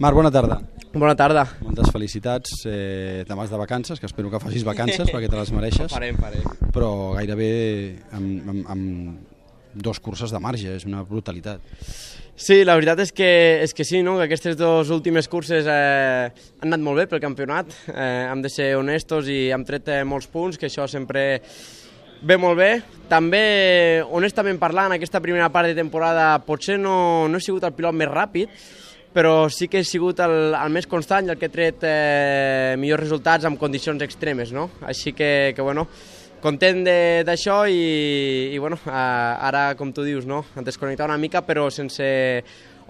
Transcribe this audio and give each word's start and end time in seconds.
Marc, 0.00 0.16
bona 0.16 0.30
tarda. 0.32 0.56
Bona 0.94 1.12
tarda. 1.12 1.42
Moltes 1.60 1.90
felicitats. 1.92 2.62
Eh, 2.64 3.20
demà 3.28 3.44
és 3.44 3.50
de 3.52 3.58
vacances, 3.60 4.00
que 4.00 4.08
espero 4.08 4.30
que 4.32 4.38
facis 4.40 4.64
vacances 4.64 5.10
perquè 5.12 5.28
te 5.28 5.36
les 5.36 5.52
mereixes. 5.52 5.90
Farem, 5.92 6.16
farem. 6.16 6.46
Però 6.72 6.88
gairebé 7.18 7.50
amb, 8.16 8.48
amb, 8.48 8.70
amb 8.72 9.76
dos 9.84 10.00
curses 10.00 10.32
de 10.32 10.40
marge, 10.40 10.72
és 10.78 10.88
una 10.88 11.04
brutalitat. 11.04 11.60
Sí, 12.32 12.62
la 12.64 12.78
veritat 12.80 13.04
és 13.04 13.12
que, 13.12 13.28
és 13.60 13.76
que 13.76 13.84
sí, 13.84 14.00
no? 14.00 14.16
que 14.16 14.24
aquestes 14.24 14.56
dues 14.56 14.88
últimes 14.88 15.28
curses 15.28 15.68
eh, 15.68 16.32
han 16.32 16.72
anat 16.72 16.86
molt 16.88 17.02
bé 17.02 17.08
pel 17.12 17.20
campionat, 17.20 17.68
eh, 17.92 18.24
hem 18.32 18.40
de 18.40 18.48
ser 18.48 18.72
honestos 18.80 19.28
i 19.28 19.50
hem 19.52 19.68
tret 19.68 19.92
eh, 19.92 20.02
molts 20.08 20.32
punts, 20.32 20.56
que 20.56 20.72
això 20.72 20.88
sempre 20.88 21.42
ve 22.24 22.40
molt 22.40 22.56
bé. 22.56 22.72
També, 23.12 23.46
honestament 24.08 24.56
parlant, 24.64 24.96
aquesta 24.96 25.20
primera 25.20 25.52
part 25.52 25.68
de 25.68 25.76
temporada 25.76 26.38
potser 26.48 26.80
no, 26.80 27.28
no 27.28 27.36
he 27.36 27.44
sigut 27.44 27.68
el 27.68 27.76
pilot 27.76 28.00
més 28.00 28.08
ràpid, 28.08 28.62
però 29.12 29.48
sí 29.50 29.66
que 29.68 29.80
he 29.80 29.84
sigut 29.84 30.20
el, 30.22 30.54
el 30.54 30.70
més 30.70 30.86
constant 30.86 31.26
i 31.26 31.32
el 31.34 31.38
que 31.40 31.48
ha 31.48 31.52
tret 31.52 31.82
eh, 31.86 32.74
millors 32.78 33.02
resultats 33.02 33.44
en 33.48 33.56
condicions 33.58 34.02
extremes, 34.06 34.52
no? 34.54 34.68
Així 34.86 35.12
que, 35.12 35.52
que 35.56 35.62
bueno, 35.66 35.88
content 36.40 36.84
de- 36.86 37.22
d'això 37.26 37.64
i, 37.68 38.50
i 38.54 38.58
bueno, 38.62 38.78
eh, 38.86 38.90
ara, 38.92 39.74
com 39.76 39.90
tu 39.92 40.04
dius, 40.06 40.26
no? 40.26 40.44
desconnectar 40.62 41.08
una 41.10 41.18
mica, 41.18 41.42
però 41.46 41.66
sense 41.74 42.06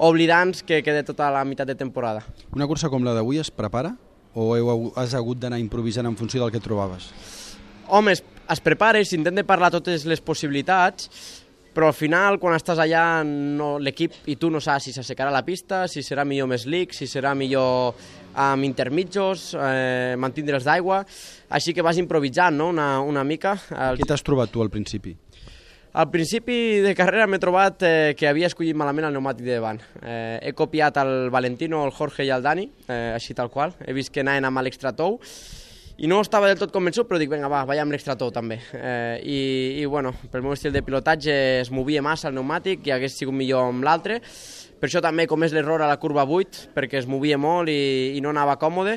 oblidar-nos 0.01 0.63
que 0.65 0.83
queda 0.83 1.03
tota 1.05 1.31
la 1.33 1.43
meitat 1.45 1.69
de 1.69 1.75
temporada. 1.77 2.23
Una 2.57 2.67
cursa 2.69 2.89
com 2.89 3.05
la 3.05 3.13
d'avui 3.17 3.41
es 3.41 3.51
prepara 3.51 3.95
o 4.35 4.53
heu, 4.57 4.93
has 4.97 5.13
hagut 5.19 5.41
d'anar 5.43 5.59
improvisant 5.59 6.07
en 6.07 6.17
funció 6.17 6.41
del 6.45 6.53
que 6.55 6.61
trobaves? 6.63 7.11
Home, 7.91 8.13
es, 8.15 8.23
es 8.49 8.61
prepara, 8.63 9.01
s'intenta 9.05 9.43
parlar 9.45 9.73
totes 9.75 10.05
les 10.07 10.21
possibilitats, 10.23 11.11
però 11.81 11.89
al 11.89 11.97
final, 11.97 12.37
quan 12.37 12.53
estàs 12.53 12.77
allà, 12.77 13.23
no, 13.25 13.79
l'equip 13.81 14.29
i 14.29 14.35
tu 14.37 14.51
no 14.53 14.61
saps 14.61 14.85
si 14.85 14.93
s'assecarà 14.93 15.31
la 15.33 15.41
pista, 15.47 15.87
si 15.89 16.03
serà 16.05 16.27
millor 16.29 16.51
més 16.51 16.67
slick, 16.67 16.93
si 16.93 17.07
serà 17.09 17.31
millor 17.33 17.97
amb 18.37 18.67
intermitjos, 18.69 19.55
eh, 19.57 20.13
mantindre'ls 20.21 20.67
d'aigua, 20.69 20.99
així 21.49 21.73
que 21.73 21.81
vas 21.81 21.97
improvisant 21.97 22.61
no? 22.61 22.67
una, 22.75 22.91
una 23.01 23.25
mica. 23.25 23.55
El, 23.73 23.97
Què 23.97 24.11
t'has 24.11 24.27
trobat 24.27 24.53
tu 24.53 24.61
al 24.61 24.69
principi? 24.69 25.17
al 25.91 26.11
principi 26.13 26.79
de 26.85 26.93
carrera 26.95 27.25
m'he 27.27 27.41
trobat 27.41 27.81
eh, 27.83 28.13
que 28.13 28.29
havia 28.29 28.53
escollit 28.53 28.77
malament 28.77 29.09
el 29.09 29.17
pneumàtic 29.17 29.49
de 29.49 29.57
davant. 29.57 29.81
Eh, 30.05 30.37
he 30.45 30.53
copiat 30.53 31.01
el 31.01 31.33
Valentino, 31.33 31.81
el 31.89 31.97
Jorge 31.97 32.29
i 32.29 32.35
el 32.37 32.45
Dani, 32.45 32.69
eh, 32.93 33.17
així 33.17 33.33
tal 33.35 33.49
qual. 33.49 33.73
He 33.89 33.97
vist 33.97 34.13
que 34.13 34.21
anaven 34.21 34.53
amb 34.53 34.61
l'extra 34.69 34.93
tou 34.93 35.17
i 36.01 36.09
no 36.09 36.23
estava 36.25 36.49
del 36.49 36.57
tot 36.57 36.73
convençut, 36.73 37.05
però 37.09 37.19
dic, 37.21 37.29
vinga, 37.29 37.49
va, 37.53 37.67
vaig 37.69 37.83
amb 37.83 37.93
l'extra 37.93 38.17
tou 38.17 38.31
també. 38.33 38.57
Eh, 38.73 39.19
i, 39.21 39.41
I, 39.83 39.85
bueno, 39.85 40.15
pel 40.33 40.41
meu 40.41 40.55
estil 40.57 40.73
de 40.73 40.81
pilotatge 40.81 41.35
es 41.61 41.71
movia 41.71 42.01
massa 42.01 42.31
el 42.31 42.33
pneumàtic 42.33 42.89
i 42.89 42.95
hagués 42.95 43.19
sigut 43.19 43.37
millor 43.37 43.69
amb 43.69 43.85
l'altre. 43.85 44.17
Per 44.81 44.89
això 44.89 45.03
també 45.05 45.27
comés 45.29 45.53
l'error 45.53 45.83
a 45.85 45.89
la 45.91 45.99
curva 46.01 46.23
8, 46.25 46.71
perquè 46.73 47.03
es 47.03 47.09
movia 47.11 47.37
molt 47.37 47.69
i, 47.69 48.15
i 48.17 48.23
no 48.25 48.31
anava 48.33 48.55
còmode, 48.57 48.95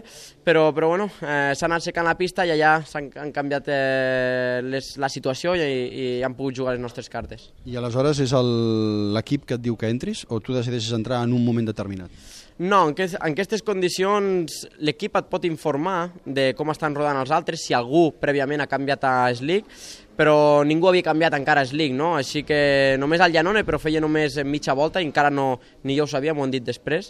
però, 0.47 0.69
però 0.71 0.93
bueno, 0.93 1.09
eh, 1.19 1.51
s'ha 1.59 1.67
anat 1.67 1.83
secant 1.83 2.07
la 2.07 2.15
pista 2.15 2.45
i 2.47 2.53
allà 2.55 2.77
s'han 2.87 3.09
han 3.19 3.33
canviat 3.35 3.67
eh, 3.67 4.61
les, 4.63 4.93
la 4.95 5.11
situació 5.11 5.57
i, 5.59 5.65
i 5.67 6.05
han 6.23 6.37
pogut 6.39 6.55
jugar 6.61 6.77
les 6.77 6.85
nostres 6.85 7.11
cartes. 7.11 7.49
I 7.67 7.75
aleshores 7.81 8.23
és 8.23 8.31
l'equip 8.31 9.43
que 9.49 9.59
et 9.59 9.65
diu 9.65 9.75
que 9.75 9.91
entris 9.91 10.23
o 10.31 10.39
tu 10.39 10.55
decideixes 10.55 10.95
entrar 10.95 11.19
en 11.27 11.35
un 11.35 11.43
moment 11.43 11.67
determinat? 11.67 12.15
No, 12.59 12.87
en, 12.89 12.93
que, 12.93 13.07
en 13.09 13.33
aquestes 13.33 13.63
condicions 13.65 14.59
l'equip 14.85 15.15
et 15.17 15.29
pot 15.31 15.45
informar 15.47 16.11
de 16.25 16.51
com 16.57 16.69
estan 16.69 16.93
rodant 16.93 17.17
els 17.17 17.31
altres, 17.33 17.63
si 17.65 17.73
algú 17.73 18.11
prèviament 18.21 18.61
ha 18.61 18.69
canviat 18.69 19.07
a 19.09 19.13
Slick, 19.33 19.65
però 20.13 20.61
ningú 20.67 20.91
havia 20.91 21.05
canviat 21.07 21.33
encara 21.39 21.63
a 21.63 21.69
Slick, 21.69 21.95
no? 21.97 22.13
Així 22.19 22.43
que 22.45 22.95
només 23.01 23.23
el 23.25 23.33
Llanone, 23.33 23.65
però 23.65 23.81
feia 23.81 24.03
només 24.03 24.37
mitja 24.45 24.77
volta 24.77 25.01
i 25.01 25.09
encara 25.09 25.33
no, 25.33 25.57
ni 25.83 25.97
jo 25.97 26.05
ho 26.05 26.11
sabia, 26.11 26.35
m'ho 26.37 26.45
han 26.45 26.53
dit 26.53 26.65
després. 26.65 27.09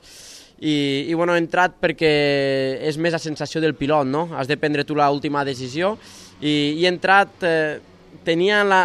I, 0.63 1.09
i 1.11 1.13
bueno, 1.17 1.35
he 1.35 1.41
entrat 1.41 1.75
perquè 1.81 2.13
és 2.87 2.95
més 2.95 3.11
la 3.11 3.19
sensació 3.19 3.59
del 3.59 3.75
pilot, 3.75 4.07
no? 4.07 4.29
Has 4.37 4.47
de 4.47 4.55
prendre 4.55 4.87
tu 4.87 4.95
l'última 4.95 5.43
decisió 5.43 5.97
i, 6.39 6.79
i 6.79 6.85
he 6.85 6.93
entrat... 6.93 7.43
Eh, 7.43 7.89
tenia 8.23 8.63
la, 8.63 8.81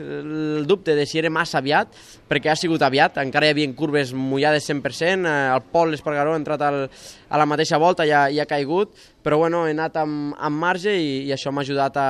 el 0.00 0.64
dubte 0.66 0.94
de 0.96 1.04
si 1.06 1.20
era 1.20 1.30
massa 1.32 1.60
aviat, 1.60 1.92
perquè 2.28 2.50
ha 2.52 2.56
sigut 2.58 2.82
aviat, 2.82 3.20
encara 3.22 3.46
hi 3.48 3.54
havia 3.54 3.70
curves 3.76 4.12
mullades 4.16 4.66
100%, 4.70 5.28
eh, 5.28 5.54
el 5.54 5.62
Pol 5.72 5.94
Espargaró 5.94 6.34
ha 6.34 6.40
entrat 6.40 6.64
al, 6.64 6.86
a 7.28 7.40
la 7.40 7.46
mateixa 7.46 7.78
volta 7.78 8.06
i 8.08 8.12
ha, 8.12 8.26
i 8.32 8.40
ha 8.40 8.48
caigut, 8.48 8.96
però 9.24 9.38
bueno, 9.40 9.64
he 9.68 9.74
anat 9.76 9.96
amb, 10.00 10.34
amb 10.36 10.60
marge 10.60 10.92
i, 10.96 11.24
i 11.28 11.32
això 11.36 11.52
m'ha 11.52 11.64
ajudat 11.64 11.96
a, 12.00 12.08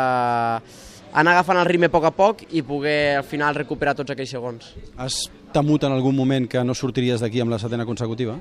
a 0.59 0.94
anar 1.15 1.37
agafant 1.37 1.61
el 1.61 1.69
ritme 1.69 1.87
a 1.87 1.95
poc 1.95 2.09
a 2.09 2.13
poc 2.15 2.43
i 2.51 2.63
poder 2.67 3.21
al 3.21 3.27
final 3.27 3.55
recuperar 3.55 3.95
tots 3.95 4.11
aquells 4.11 4.35
segons. 4.35 4.73
Has 4.99 5.23
temut 5.55 5.87
en 5.87 5.95
algun 5.95 6.17
moment 6.17 6.49
que 6.51 6.65
no 6.67 6.75
sortiries 6.75 7.23
d'aquí 7.23 7.39
amb 7.41 7.55
la 7.55 7.61
setena 7.63 7.87
consecutiva? 7.87 8.35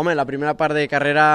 Home, 0.00 0.14
la 0.16 0.24
primera 0.24 0.54
part 0.56 0.74
de 0.74 0.86
carrera 0.88 1.26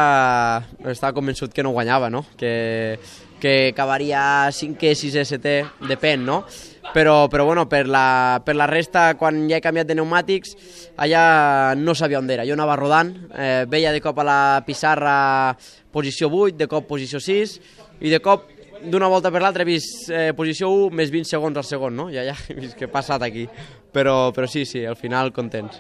estava 0.90 1.14
convençut 1.14 1.54
que 1.54 1.64
no 1.64 1.76
guanyava, 1.78 2.10
no? 2.10 2.24
Que, 2.40 2.98
que 3.40 3.70
acabaria 3.70 4.50
5è, 4.50 4.96
6è, 4.98 5.28
7è, 5.36 5.56
depèn, 5.94 6.26
no? 6.26 6.42
Però, 6.90 7.28
però 7.30 7.46
bueno, 7.46 7.68
per 7.70 7.86
la, 7.86 8.42
per 8.44 8.58
la 8.58 8.66
resta, 8.66 9.14
quan 9.14 9.44
ja 9.46 9.60
he 9.60 9.62
canviat 9.62 9.92
de 9.92 9.94
pneumàtics, 9.94 10.56
allà 10.98 11.76
no 11.78 11.94
sabia 11.94 12.18
on 12.18 12.30
era. 12.34 12.48
Jo 12.50 12.58
anava 12.58 12.80
rodant, 12.80 13.14
eh, 13.38 13.68
veia 13.70 13.94
de 13.94 14.02
cop 14.02 14.18
a 14.18 14.26
la 14.26 14.40
pissarra 14.66 15.54
posició 15.94 16.34
8, 16.34 16.58
de 16.58 16.68
cop 16.72 16.90
posició 16.90 17.22
6, 17.22 17.60
i 18.02 18.10
de 18.10 18.20
cop 18.26 18.50
d'una 18.84 19.08
volta 19.08 19.32
per 19.32 19.42
l'altra 19.44 19.64
he 19.64 19.68
vist 19.68 20.10
eh, 20.12 20.32
posició 20.38 20.70
1 20.88 20.96
més 20.96 21.12
20 21.14 21.30
segons 21.30 21.58
al 21.60 21.68
segon, 21.68 21.96
no? 21.96 22.10
I 22.10 22.20
allà 22.22 22.36
he 22.50 22.58
vist 22.58 22.78
què 22.80 22.88
ha 22.88 22.94
passat 22.94 23.24
aquí. 23.26 23.48
Però, 23.92 24.32
però 24.36 24.48
sí, 24.48 24.66
sí, 24.70 24.86
al 24.86 24.98
final 25.00 25.34
contents. 25.36 25.80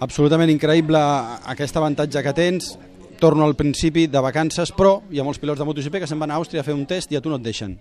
Absolutament 0.00 0.48
increïble 0.48 1.00
aquest 1.52 1.76
avantatge 1.76 2.22
que 2.24 2.36
tens. 2.36 2.72
Torno 3.20 3.44
al 3.44 3.52
principi 3.54 4.06
de 4.08 4.20
vacances, 4.24 4.72
però 4.72 5.02
hi 5.12 5.20
ha 5.20 5.24
molts 5.26 5.40
pilots 5.42 5.60
de 5.60 5.66
MotoGP 5.68 6.00
que 6.00 6.08
se'n 6.08 6.20
van 6.22 6.32
a 6.32 6.38
Àustria 6.40 6.62
a 6.62 6.64
fer 6.64 6.72
un 6.72 6.86
test 6.88 7.12
i 7.12 7.18
a 7.18 7.20
tu 7.20 7.28
no 7.28 7.36
et 7.36 7.44
deixen. 7.44 7.74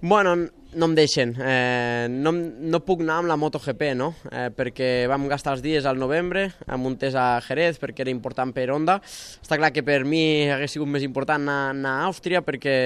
Bueno, 0.00 0.36
no 0.76 0.86
em 0.86 0.94
deixen. 0.94 1.32
Eh, 1.40 2.06
no, 2.10 2.32
no 2.32 2.82
puc 2.84 3.00
anar 3.00 3.22
amb 3.22 3.30
la 3.30 3.38
MotoGP, 3.40 3.94
no? 3.96 4.10
Eh, 4.28 4.50
perquè 4.52 5.06
vam 5.08 5.24
gastar 5.30 5.54
els 5.56 5.64
dies 5.64 5.88
al 5.88 5.96
novembre 5.96 6.50
amb 6.68 6.90
un 6.90 6.98
test 7.00 7.16
a 7.16 7.40
Jerez 7.46 7.80
perquè 7.80 8.04
era 8.04 8.12
important 8.12 8.52
per 8.54 8.68
Honda. 8.74 8.98
Està 9.00 9.56
clar 9.56 9.72
que 9.72 9.84
per 9.86 10.02
mi 10.04 10.50
hagués 10.52 10.76
sigut 10.76 10.92
més 10.92 11.06
important 11.06 11.40
anar, 11.40 11.72
anar 11.72 11.96
a 11.96 12.10
Àustria 12.10 12.44
perquè 12.44 12.76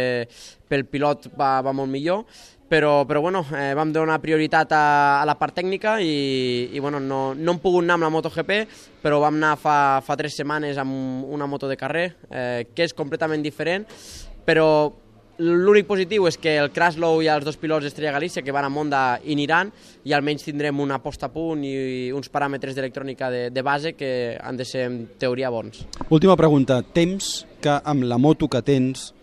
pel 0.70 0.86
pilot 0.86 1.32
va, 1.34 1.56
va 1.66 1.74
molt 1.74 1.90
millor, 1.90 2.22
però, 2.70 3.02
però 3.10 3.24
bueno, 3.26 3.42
eh, 3.58 3.74
vam 3.74 3.90
donar 3.90 4.20
prioritat 4.22 4.70
a, 4.70 4.84
a 5.18 5.26
la 5.26 5.34
part 5.34 5.58
tècnica 5.58 5.98
i, 5.98 6.70
i 6.70 6.78
bueno, 6.78 7.02
no, 7.02 7.34
no 7.34 7.56
hem 7.56 7.58
pogut 7.58 7.82
anar 7.82 7.98
amb 7.98 8.06
la 8.06 8.14
MotoGP, 8.14 8.56
però 9.02 9.18
vam 9.18 9.42
anar 9.42 9.56
fa, 9.58 9.76
fa 10.06 10.14
tres 10.20 10.38
setmanes 10.38 10.78
amb 10.78 11.26
una 11.26 11.50
moto 11.50 11.66
de 11.66 11.80
carrer, 11.80 12.12
eh, 12.30 12.68
que 12.70 12.86
és 12.86 12.94
completament 12.94 13.42
diferent, 13.42 13.90
però 14.46 14.70
L'únic 15.40 15.86
positiu 15.88 16.26
és 16.28 16.36
que 16.36 16.52
el 16.60 16.68
Kraslow 16.68 17.22
i 17.24 17.28
els 17.32 17.46
dos 17.46 17.56
pilots 17.56 17.86
d'Estrella 17.86 18.12
Galícia 18.12 18.42
que 18.44 18.52
van 18.52 18.66
a 18.66 18.72
Monda 18.72 19.00
i 19.24 19.32
aniran 19.32 19.70
i 20.04 20.12
almenys 20.12 20.44
tindrem 20.44 20.82
una 20.84 20.98
posta 21.00 21.30
a 21.30 21.32
punt 21.32 21.62
i 21.64 22.10
uns 22.12 22.28
paràmetres 22.28 22.76
d'electrònica 22.76 23.30
de, 23.32 23.40
de 23.48 23.62
base 23.64 23.94
que 23.96 24.36
han 24.36 24.60
de 24.60 24.66
ser 24.68 24.84
en 24.90 24.98
teoria 25.16 25.48
bons. 25.48 25.86
Última 26.10 26.36
pregunta. 26.36 26.82
Temps 26.84 27.46
que 27.64 27.78
amb 27.80 28.04
la 28.04 28.20
moto 28.20 28.50
que 28.52 28.60
tens, 28.60 29.14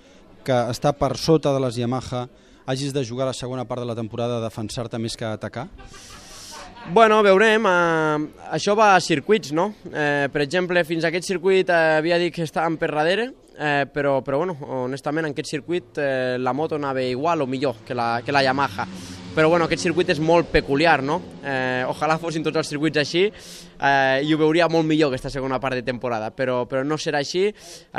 que 0.42 0.58
està 0.74 0.96
per 0.98 1.14
sota 1.22 1.54
de 1.54 1.62
les 1.62 1.78
Yamaha, 1.78 2.26
hagis 2.66 2.98
de 2.98 3.06
jugar 3.06 3.30
la 3.30 3.38
segona 3.38 3.68
part 3.70 3.86
de 3.86 3.92
la 3.92 3.96
temporada 3.96 4.40
a 4.40 4.46
defensar-te 4.48 4.98
més 4.98 5.14
que 5.14 5.28
a 5.28 5.36
atacar? 5.38 5.68
Bueno, 6.94 7.20
veurem. 7.22 7.66
Eh, 7.68 8.46
això 8.56 8.74
va 8.78 8.94
a 8.96 9.02
circuits, 9.04 9.52
no? 9.52 9.74
Eh, 9.92 10.30
per 10.32 10.42
exemple, 10.46 10.84
fins 10.88 11.04
a 11.04 11.12
aquest 11.12 11.28
circuit 11.28 11.68
eh, 11.68 11.98
havia 12.00 12.20
dit 12.22 12.34
que 12.34 12.48
estàvem 12.48 12.78
per 12.80 12.94
darrere, 12.94 13.28
eh, 13.60 13.84
però, 13.92 14.22
però 14.24 14.40
bueno, 14.40 14.56
honestament 14.86 15.28
en 15.28 15.36
aquest 15.36 15.52
circuit 15.52 16.00
eh, 16.00 16.38
la 16.40 16.56
moto 16.56 16.80
anava 16.80 17.04
igual 17.04 17.44
o 17.44 17.48
millor 17.48 17.84
que 17.86 17.98
la, 17.98 18.22
que 18.24 18.32
la 18.32 18.46
Yamaha. 18.48 18.88
Però 19.38 19.52
bueno, 19.52 19.68
aquest 19.68 19.84
circuit 19.86 20.10
és 20.10 20.18
molt 20.18 20.48
peculiar, 20.50 21.04
no? 21.06 21.20
Eh, 21.46 21.84
ojalà 21.86 22.16
fossin 22.18 22.42
tots 22.42 22.58
els 22.58 22.72
circuits 22.74 22.98
així 22.98 23.28
eh, 23.28 24.24
i 24.26 24.32
ho 24.34 24.40
veuria 24.42 24.66
molt 24.66 24.88
millor 24.90 25.12
aquesta 25.12 25.30
segona 25.30 25.60
part 25.62 25.78
de 25.78 25.84
temporada, 25.86 26.32
però, 26.34 26.64
però 26.66 26.82
no 26.82 26.98
serà 26.98 27.22
així. 27.22 27.44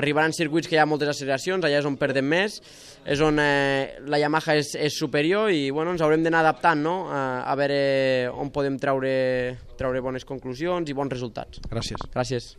Arribaran 0.02 0.34
circuits 0.34 0.66
que 0.66 0.74
hi 0.74 0.82
ha 0.82 0.88
moltes 0.90 1.12
acceleracions, 1.12 1.62
allà 1.62 1.78
és 1.78 1.86
on 1.86 1.94
perdem 2.00 2.26
més, 2.26 2.58
és 3.06 3.22
on 3.22 3.38
eh, 3.38 4.02
la 4.10 4.18
Yamaha 4.18 4.58
és, 4.58 4.74
és 4.74 4.98
superior 4.98 5.54
i 5.54 5.68
bueno, 5.70 5.94
ens 5.94 6.02
haurem 6.02 6.26
d'anar 6.26 6.42
adaptant 6.42 6.82
no? 6.82 6.96
a, 7.06 7.44
a 7.46 7.54
veure 7.62 7.78
on 8.34 8.50
podem 8.50 8.82
treure, 8.82 9.12
treure 9.78 10.02
bones 10.02 10.26
conclusions 10.26 10.90
i 10.90 10.98
bons 10.98 11.14
resultats. 11.14 11.62
Gràcies. 11.70 12.02
Gràcies. 12.18 12.56